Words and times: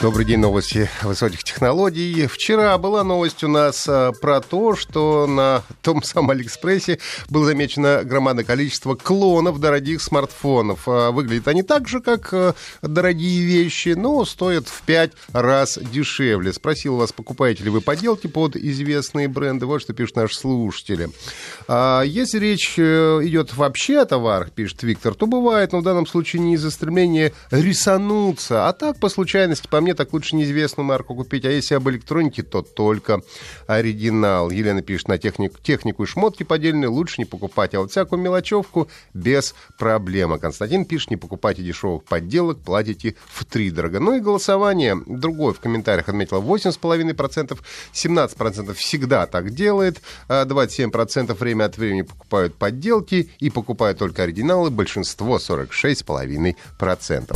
Добрый 0.00 0.24
день, 0.24 0.38
новости 0.38 0.88
высоких 1.02 1.44
технологий. 1.44 2.26
Вчера 2.26 2.78
была 2.78 3.04
новость 3.04 3.44
у 3.44 3.48
нас 3.48 3.84
а, 3.86 4.12
про 4.12 4.40
то, 4.40 4.74
что 4.74 5.26
на 5.26 5.62
том 5.82 6.02
самом 6.02 6.30
Алиэкспрессе 6.30 6.98
было 7.28 7.44
замечено 7.44 8.00
громадное 8.02 8.44
количество 8.44 8.94
клонов 8.94 9.60
дорогих 9.60 10.00
смартфонов. 10.00 10.84
А, 10.86 11.10
выглядят 11.10 11.48
они 11.48 11.62
так 11.62 11.86
же, 11.86 12.00
как 12.00 12.32
а, 12.32 12.54
дорогие 12.80 13.44
вещи, 13.44 13.90
но 13.90 14.24
стоят 14.24 14.68
в 14.68 14.80
пять 14.84 15.12
раз 15.34 15.78
дешевле. 15.78 16.54
Спросил 16.54 16.96
вас, 16.96 17.12
покупаете 17.12 17.64
ли 17.64 17.68
вы 17.68 17.82
поделки 17.82 18.26
под 18.26 18.56
известные 18.56 19.28
бренды. 19.28 19.66
Вот 19.66 19.82
что 19.82 19.92
пишут 19.92 20.16
наши 20.16 20.34
слушатели. 20.34 21.10
Если 21.68 22.38
речь 22.38 22.74
э, 22.78 23.20
идет 23.22 23.54
вообще 23.54 23.98
о 23.98 24.06
товарах, 24.06 24.50
пишет 24.52 24.82
Виктор, 24.82 25.14
то 25.14 25.26
бывает, 25.26 25.72
но 25.72 25.80
в 25.80 25.82
данном 25.82 26.06
случае 26.06 26.40
не 26.40 26.54
из-за 26.54 26.70
стремления 26.70 27.32
рисануться, 27.50 28.66
а 28.66 28.72
так 28.72 28.98
по 28.98 29.10
случайности, 29.10 29.68
по 29.68 29.80
мне, 29.80 29.89
так 29.94 30.12
лучше 30.12 30.36
неизвестную 30.36 30.86
марку 30.86 31.14
купить. 31.14 31.44
А 31.44 31.50
если 31.50 31.74
об 31.74 31.88
электронике, 31.88 32.42
то 32.42 32.62
только 32.62 33.22
оригинал. 33.66 34.50
Елена 34.50 34.82
пишет, 34.82 35.08
на 35.08 35.18
техник, 35.18 35.60
технику 35.62 36.04
и 36.04 36.06
шмотки 36.06 36.42
поддельные 36.42 36.88
лучше 36.88 37.16
не 37.18 37.24
покупать, 37.24 37.74
а 37.74 37.80
вот 37.80 37.90
всякую 37.90 38.20
мелочевку 38.20 38.88
без 39.14 39.54
проблем. 39.78 40.32
А 40.32 40.38
Константин 40.38 40.84
пишет, 40.84 41.10
не 41.10 41.16
покупайте 41.16 41.62
дешевых 41.62 42.04
подделок, 42.04 42.60
платите 42.60 43.16
в 43.26 43.44
три 43.44 43.70
дорого. 43.70 44.00
Ну 44.00 44.16
и 44.16 44.20
голосование. 44.20 45.00
Другой 45.06 45.54
в 45.54 45.60
комментариях 45.60 46.08
отметил 46.08 46.42
8,5%, 46.42 47.58
17% 47.92 48.74
всегда 48.74 49.26
так 49.26 49.50
делает, 49.50 50.00
27% 50.28 51.34
время 51.34 51.64
от 51.64 51.76
времени 51.78 52.02
покупают 52.02 52.54
подделки 52.54 53.30
и 53.38 53.50
покупают 53.50 53.98
только 53.98 54.22
оригиналы, 54.22 54.70
большинство 54.70 55.36
46,5% 55.36 57.34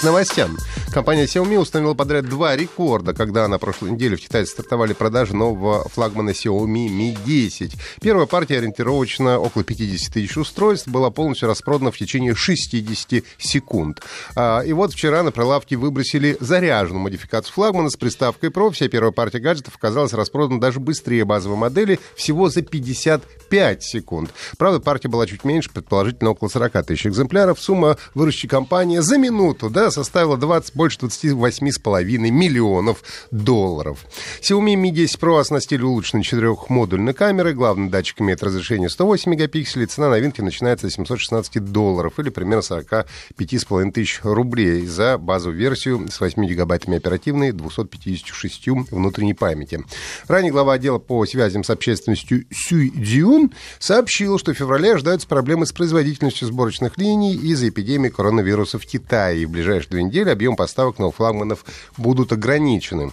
к 0.00 0.02
новостям. 0.02 0.56
Компания 0.92 1.26
Xiaomi 1.26 1.56
установила 1.56 1.94
подряд 1.94 2.28
два 2.28 2.56
рекорда, 2.56 3.14
когда 3.14 3.46
на 3.46 3.60
прошлой 3.60 3.92
неделе 3.92 4.16
в 4.16 4.20
Китае 4.20 4.44
стартовали 4.44 4.92
продажи 4.92 5.36
нового 5.36 5.88
флагмана 5.88 6.30
Xiaomi 6.30 6.88
Mi 6.88 7.16
10. 7.24 7.76
Первая 8.02 8.26
партия 8.26 8.58
ориентировочно 8.58 9.38
около 9.38 9.62
50 9.62 10.12
тысяч 10.12 10.36
устройств 10.36 10.88
была 10.88 11.10
полностью 11.10 11.46
распродана 11.46 11.92
в 11.92 11.96
течение 11.96 12.34
60 12.34 13.22
секунд. 13.38 14.02
А, 14.34 14.62
и 14.62 14.72
вот 14.72 14.92
вчера 14.92 15.22
на 15.22 15.30
прилавке 15.30 15.76
выбросили 15.76 16.36
заряженную 16.40 17.02
модификацию 17.02 17.54
флагмана 17.54 17.88
с 17.88 17.96
приставкой 17.96 18.50
Pro. 18.50 18.72
Вся 18.72 18.88
первая 18.88 19.12
партия 19.12 19.38
гаджетов 19.38 19.76
оказалась 19.76 20.12
распродана 20.12 20.60
даже 20.60 20.80
быстрее 20.80 21.24
базовой 21.24 21.56
модели, 21.56 22.00
всего 22.16 22.48
за 22.48 22.62
55 22.62 23.82
секунд. 23.84 24.34
Правда, 24.58 24.80
партия 24.80 25.08
была 25.08 25.28
чуть 25.28 25.44
меньше, 25.44 25.70
предположительно 25.70 26.30
около 26.30 26.48
40 26.48 26.84
тысяч 26.84 27.06
экземпляров. 27.06 27.60
Сумма 27.60 27.96
выручки 28.14 28.48
компании 28.48 28.98
за 28.98 29.18
минуту, 29.18 29.70
да, 29.70 29.92
составила 29.92 30.36
20, 30.36 30.79
больше 30.80 30.96
28,5 31.00 32.30
миллионов 32.30 33.02
долларов. 33.30 34.06
Xiaomi 34.40 34.76
Mi 34.76 34.88
10 34.88 35.18
Pro 35.20 35.38
оснастили 35.38 35.82
улучшенной 35.82 36.22
четырехмодульной 36.22 37.12
камерой, 37.12 37.52
главный 37.52 37.90
датчик 37.90 38.22
имеет 38.22 38.42
разрешение 38.42 38.88
108 38.88 39.30
мегапикселей, 39.30 39.84
цена 39.84 40.08
новинки 40.08 40.40
начинается 40.40 40.88
с 40.88 40.94
716 40.94 41.62
долларов 41.70 42.18
или 42.18 42.30
примерно 42.30 42.62
45,5 42.62 43.92
тысяч 43.92 44.20
рублей 44.22 44.86
за 44.86 45.18
базовую 45.18 45.58
версию 45.58 46.08
с 46.10 46.18
8 46.18 46.46
гигабайтами 46.46 46.96
оперативной, 46.96 47.52
256 47.52 48.68
внутренней 48.90 49.34
памяти. 49.34 49.84
Ранее 50.28 50.50
глава 50.50 50.72
отдела 50.72 50.98
по 50.98 51.26
связям 51.26 51.62
с 51.62 51.68
общественностью 51.68 52.46
Сюй 52.50 52.88
Дзюн 52.88 53.52
сообщил, 53.78 54.38
что 54.38 54.54
в 54.54 54.56
феврале 54.56 54.94
ожидаются 54.94 55.28
проблемы 55.28 55.66
с 55.66 55.72
производительностью 55.72 56.48
сборочных 56.48 56.96
линий 56.96 57.34
из-за 57.34 57.68
эпидемии 57.68 58.08
коронавируса 58.08 58.78
в 58.78 58.86
Китае. 58.86 59.42
И 59.42 59.44
в 59.44 59.50
ближайшие 59.50 59.90
две 59.90 60.04
недели 60.04 60.30
объем 60.30 60.56
поставок 60.56 60.69
новых 60.76 61.16
флагманов 61.16 61.64
будут 61.96 62.32
ограничены. 62.32 63.12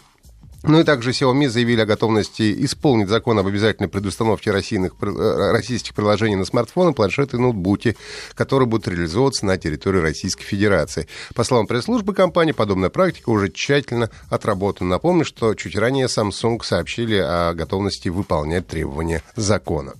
Ну 0.63 0.79
и 0.79 0.83
также 0.83 1.11
Xiaomi 1.11 1.47
заявили 1.49 1.81
о 1.81 1.85
готовности 1.85 2.65
исполнить 2.65 3.09
закон 3.09 3.37
об 3.37 3.47
обязательной 3.47 3.89
предустановке 3.89 4.51
российных, 4.51 4.93
э, 5.01 5.51
российских 5.51 5.93
приложений 5.93 6.37
на 6.37 6.45
смартфоны, 6.45 6.93
планшеты 6.93 7.37
и 7.37 7.39
ноутбуки, 7.39 7.95
которые 8.33 8.67
будут 8.67 8.87
реализовываться 8.87 9.45
на 9.45 9.57
территории 9.57 9.99
Российской 9.99 10.43
Федерации. 10.43 11.07
По 11.35 11.43
словам 11.43 11.67
пресс-службы 11.67 12.13
компании, 12.13 12.51
подобная 12.53 12.89
практика 12.89 13.29
уже 13.29 13.49
тщательно 13.49 14.09
отработана. 14.29 14.89
Напомню, 14.89 15.25
что 15.25 15.53
чуть 15.53 15.75
ранее 15.75 16.07
Samsung 16.07 16.63
сообщили 16.63 17.15
о 17.15 17.53
готовности 17.53 18.09
выполнять 18.09 18.67
требования 18.67 19.21
закона. 19.35 19.93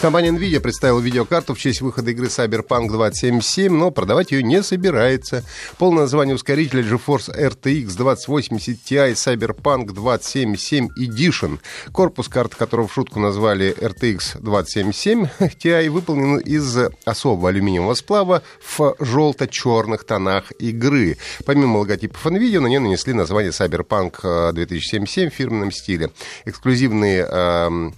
Компания 0.00 0.30
NVIDIA 0.30 0.60
представила 0.60 0.98
видеокарту 0.98 1.52
в 1.52 1.58
честь 1.58 1.82
выхода 1.82 2.10
игры 2.10 2.28
Cyberpunk 2.28 2.88
2077, 2.88 3.70
но 3.70 3.90
продавать 3.90 4.30
ее 4.30 4.42
не 4.42 4.62
собирается. 4.62 5.44
Полное 5.76 6.04
название 6.04 6.34
ускорителя 6.34 6.82
GeForce 6.82 7.28
RTX 7.28 7.96
2080 7.98 8.78
Ti 8.78 9.12
Cyberpunk 9.12 9.92
2077 9.92 10.88
Edition. 10.98 11.58
Корпус 11.92 12.28
карты, 12.28 12.56
которого 12.56 12.88
в 12.88 12.94
шутку 12.94 13.20
назвали 13.20 13.76
RTX 13.76 14.40
2077 14.40 15.26
Ti, 15.38 15.90
выполнен 15.90 16.38
из 16.38 16.78
особого 17.04 17.50
алюминиевого 17.50 17.92
сплава 17.92 18.42
в 18.78 18.96
желто-черных 19.00 20.04
тонах 20.04 20.50
игры. 20.58 21.18
Помимо 21.44 21.76
логотипов 21.76 22.24
NVIDIA, 22.24 22.60
на 22.60 22.68
нее 22.68 22.80
нанесли 22.80 23.12
название 23.12 23.50
Cyberpunk 23.50 24.52
2077 24.54 25.28
в 25.28 25.34
фирменном 25.34 25.70
стиле. 25.70 26.10
Эксклюзивные 26.46 27.26
э, 27.28 27.90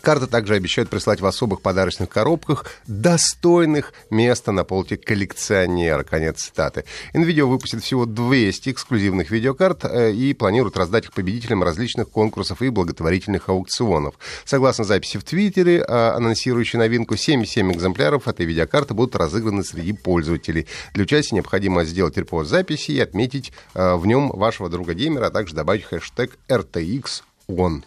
Карты 0.00 0.26
также 0.26 0.54
обещают 0.54 0.88
прислать 0.88 1.20
в 1.20 1.26
особых 1.26 1.60
подарочных 1.60 2.08
коробках, 2.08 2.66
достойных 2.86 3.92
места 4.10 4.52
на 4.52 4.64
полке 4.64 4.96
коллекционера. 4.96 6.02
Конец 6.02 6.42
цитаты. 6.42 6.84
NVIDIA 7.14 7.44
выпустит 7.44 7.82
всего 7.82 8.06
200 8.06 8.70
эксклюзивных 8.70 9.30
видеокарт 9.30 9.84
э, 9.84 10.12
и 10.12 10.32
планирует 10.32 10.76
раздать 10.76 11.04
их 11.04 11.12
победителям 11.12 11.62
различных 11.62 12.08
конкурсов 12.08 12.62
и 12.62 12.70
благотворительных 12.70 13.48
аукционов. 13.48 14.14
Согласно 14.44 14.84
записи 14.84 15.18
в 15.18 15.24
Твиттере, 15.24 15.78
э, 15.78 15.84
анонсирующей 15.86 16.78
новинку, 16.78 17.16
77 17.16 17.72
экземпляров 17.72 18.28
этой 18.28 18.46
видеокарты 18.46 18.94
будут 18.94 19.14
разыграны 19.16 19.62
среди 19.62 19.92
пользователей. 19.92 20.66
Для 20.94 21.02
участия 21.02 21.36
необходимо 21.36 21.84
сделать 21.84 22.16
репост 22.16 22.50
записи 22.50 22.92
и 22.92 23.00
отметить 23.00 23.52
э, 23.74 23.94
в 23.94 24.06
нем 24.06 24.30
вашего 24.30 24.68
друга-геймера, 24.70 25.26
а 25.26 25.30
также 25.30 25.54
добавить 25.54 25.84
хэштег 25.84 26.38
RTX 26.48 27.22
ON. 27.48 27.82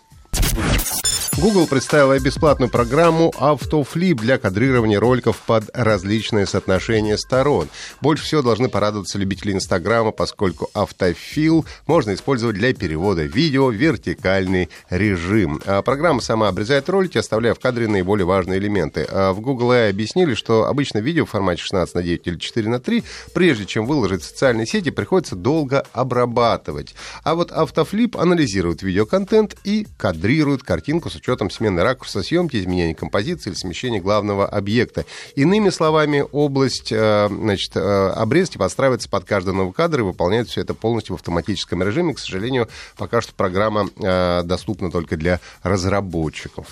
Google 1.38 1.68
представила 1.68 2.18
бесплатную 2.18 2.72
программу 2.72 3.34
AutoFlip 3.38 4.16
для 4.16 4.38
кадрирования 4.38 5.02
роликов 5.02 5.42
под 5.46 5.70
различные 5.74 6.46
соотношения 6.46 7.18
сторон. 7.18 7.68
Больше 8.00 8.24
всего 8.24 8.42
должны 8.42 8.70
порадоваться 8.70 9.18
любители 9.18 9.52
Инстаграма, 9.52 10.12
поскольку 10.12 10.70
автофил 10.74 11.66
можно 11.88 12.14
использовать 12.14 12.56
для 12.56 12.74
перевода 12.74 13.24
видео 13.24 13.68
в 13.68 13.74
вертикальный 13.74 14.70
режим. 14.90 15.62
А 15.66 15.82
программа 15.82 16.22
сама 16.22 16.48
обрезает 16.48 16.88
ролики, 16.88 17.18
оставляя 17.18 17.54
в 17.54 17.60
кадре 17.60 17.90
наиболее 17.90 18.26
важные 18.26 18.58
элементы. 18.58 19.06
А 19.10 19.34
в 19.34 19.42
Google 19.42 19.74
AI 19.74 19.90
объяснили, 19.90 20.36
что 20.36 20.66
обычно 20.68 21.00
видео 21.00 21.26
в 21.26 21.32
формате 21.32 21.62
16 21.62 21.96
на 21.96 22.02
9 22.02 22.28
или 22.28 22.38
4 22.38 22.70
на 22.70 22.80
3, 22.80 23.04
прежде 23.34 23.66
чем 23.66 23.88
выложить 23.88 24.22
в 24.22 24.26
социальные 24.26 24.68
сети, 24.68 24.90
приходится 24.90 25.36
долго 25.36 25.86
обрабатывать. 25.92 26.96
А 27.26 27.36
вот 27.36 27.52
автофлип 27.52 28.16
анализирует 28.16 28.84
видеоконтент 28.84 29.58
и 29.66 29.86
кадрирует 29.98 30.64
картинку 30.64 31.10
с 31.10 31.25
смены 31.52 31.84
ракурса 31.84 32.24
съемки, 32.24 32.58
изменения 32.58 32.96
композиции 32.96 33.50
или 33.50 33.58
смещения 33.58 34.02
главного 34.02 34.48
объекта. 34.48 35.06
Иными 35.36 35.70
словами, 35.70 36.24
область 36.32 36.92
э, 36.92 37.28
значит, 37.30 37.76
э, 37.76 37.80
обрезки 37.80 38.58
подстраивается 38.58 39.10
под 39.10 39.26
каждый 39.26 39.54
новый 39.54 39.74
кадр 39.74 40.02
и 40.02 40.04
выполняет 40.04 40.48
все 40.48 40.62
это 40.62 40.74
полностью 40.74 41.16
в 41.16 41.20
автоматическом 41.20 41.84
режиме. 41.84 42.14
К 42.14 42.20
сожалению, 42.20 42.68
пока 42.98 43.22
что 43.22 43.34
программа 43.34 43.90
э, 43.98 44.44
доступна 44.44 44.92
только 44.92 45.18
для 45.18 45.40
разработчиков 45.64 46.68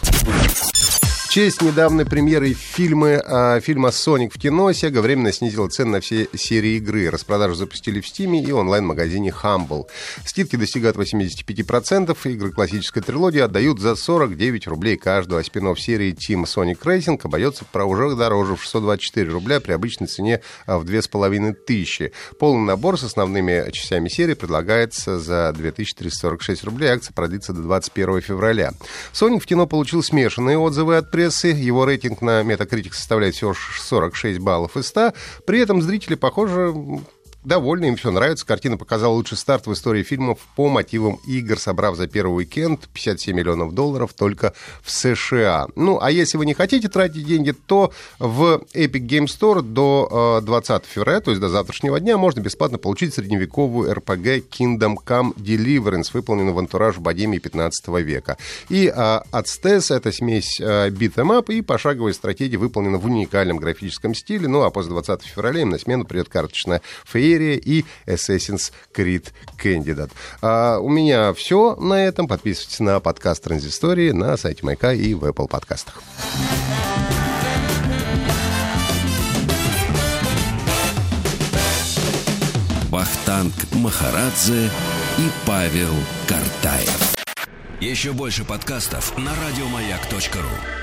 честь 1.33 1.63
недавней 1.63 2.05
премьеры 2.05 2.53
фильма, 2.53 3.07
э, 3.07 3.59
фильма 3.59 3.89
«Соник» 3.89 4.35
в 4.35 4.37
кино 4.37 4.69
Sega 4.69 5.01
временно 5.01 5.31
снизила 5.31 5.67
цены 5.67 5.93
на 5.93 5.99
все 5.99 6.27
серии 6.35 6.77
игры. 6.77 7.09
Распродажу 7.09 7.55
запустили 7.55 8.01
в 8.01 8.07
Стиме 8.07 8.39
и 8.43 8.51
онлайн-магазине 8.51 9.33
Humble. 9.41 9.85
Скидки 10.27 10.57
достигают 10.57 10.95
85%. 10.95 12.15
Игры 12.25 12.51
классической 12.51 13.01
трилогии 13.01 13.39
отдают 13.39 13.79
за 13.79 13.95
49 13.95 14.67
рублей 14.67 14.95
каждую, 14.95 15.41
а 15.41 15.43
спин 15.43 15.75
серии 15.75 16.13
Team 16.13 16.43
Sonic 16.43 16.77
Racing 16.83 17.19
обойдется 17.23 17.65
про 17.65 17.83
уже 17.85 18.15
дороже 18.15 18.55
в 18.55 18.61
624 18.61 19.31
рубля 19.31 19.59
при 19.59 19.71
обычной 19.71 20.05
цене 20.05 20.41
а, 20.67 20.77
в 20.77 20.83
2500. 20.83 22.11
Полный 22.37 22.67
набор 22.67 22.99
с 22.99 23.05
основными 23.05 23.71
частями 23.71 24.07
серии 24.07 24.35
предлагается 24.35 25.17
за 25.17 25.51
2346 25.51 26.63
рублей. 26.63 26.89
Акция 26.89 27.15
продлится 27.15 27.53
до 27.53 27.63
21 27.63 28.21
февраля. 28.21 28.73
Sonic 29.13 29.39
в 29.39 29.47
кино 29.47 29.65
получил 29.65 30.03
смешанные 30.03 30.59
отзывы 30.59 30.97
от 30.97 31.09
прессы 31.09 31.22
прессы. 31.23 31.47
Его 31.47 31.85
рейтинг 31.85 32.21
на 32.21 32.41
Metacritic 32.41 32.93
составляет 32.93 33.35
всего 33.35 33.53
46 33.53 34.39
баллов 34.39 34.75
из 34.77 34.87
100. 34.87 35.13
При 35.45 35.59
этом 35.59 35.81
зрители, 35.81 36.15
похоже, 36.15 36.73
довольны, 37.43 37.85
им 37.85 37.95
все 37.95 38.11
нравится. 38.11 38.45
Картина 38.45 38.77
показала 38.77 39.13
лучший 39.13 39.37
старт 39.37 39.67
в 39.67 39.73
истории 39.73 40.03
фильмов 40.03 40.39
по 40.55 40.69
мотивам 40.69 41.19
игр, 41.27 41.59
собрав 41.59 41.95
за 41.95 42.07
первый 42.07 42.37
уикенд 42.37 42.87
57 42.93 43.35
миллионов 43.35 43.73
долларов 43.73 44.13
только 44.13 44.53
в 44.81 44.91
США. 44.91 45.67
Ну, 45.75 45.99
а 46.01 46.11
если 46.11 46.37
вы 46.37 46.45
не 46.45 46.53
хотите 46.53 46.89
тратить 46.89 47.25
деньги, 47.25 47.51
то 47.51 47.91
в 48.19 48.63
Epic 48.73 49.07
Game 49.07 49.25
Store 49.25 49.61
до 49.61 50.41
20 50.43 50.85
февраля, 50.85 51.21
то 51.21 51.31
есть 51.31 51.41
до 51.41 51.49
завтрашнего 51.49 51.99
дня, 51.99 52.17
можно 52.17 52.39
бесплатно 52.39 52.77
получить 52.77 53.13
средневековую 53.13 53.91
RPG 53.91 54.45
Kingdom 54.49 54.95
Come 55.05 55.35
Deliverance, 55.35 56.09
выполненную 56.13 56.53
в 56.53 56.59
антураж 56.59 56.97
Богемии 56.97 57.39
15 57.39 57.87
века. 57.99 58.37
И 58.69 58.87
а, 58.87 59.23
Ацтес— 59.31 59.91
это 59.91 60.11
смесь 60.11 60.59
а, 60.61 60.89
beat'em 60.89 61.43
и 61.53 61.61
пошаговой 61.61 62.13
стратегии, 62.13 62.57
выполнена 62.57 62.97
в 62.97 63.05
уникальном 63.05 63.57
графическом 63.57 64.13
стиле. 64.13 64.47
Ну, 64.47 64.61
а 64.61 64.71
после 64.71 64.91
20 64.91 65.23
февраля 65.23 65.61
им 65.61 65.69
на 65.69 65.79
смену 65.79 66.05
придет 66.05 66.29
карточная 66.29 66.81
феерия 67.05 67.32
серия 67.33 67.55
и 67.55 67.83
Assassin's 68.05 68.71
Creed 68.95 69.31
Candidate. 69.57 70.11
А, 70.41 70.77
у 70.77 70.89
меня 70.89 71.33
все 71.33 71.75
на 71.75 72.05
этом. 72.05 72.27
Подписывайтесь 72.27 72.79
на 72.79 72.99
подкаст 72.99 73.43
Транзистории 73.43 74.11
на 74.11 74.37
сайте 74.37 74.63
Майка 74.63 74.93
и 74.93 75.13
в 75.15 75.25
Apple 75.25 75.47
подкастах. 75.47 76.01
Вахтанг 82.89 83.53
Махарадзе 83.71 84.69
и 85.17 85.29
Павел 85.47 85.93
Картаев. 86.27 87.15
Еще 87.81 88.13
больше 88.13 88.45
подкастов 88.45 89.17
на 89.17 89.31
радиомаяк.ру 89.31 90.82